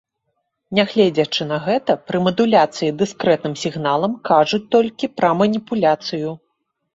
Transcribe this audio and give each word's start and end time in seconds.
Нягледзячы 0.77 1.45
на 1.51 1.59
гэта, 1.65 1.91
пры 2.07 2.21
мадуляцыі 2.27 2.89
дыскрэтным 3.03 3.53
сігналам 3.65 4.17
кажуць 4.31 4.61
толькі 4.79 5.13
пра 5.21 5.29
маніпуляцыю. 5.43 6.35